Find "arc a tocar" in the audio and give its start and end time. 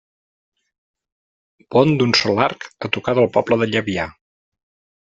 2.49-3.17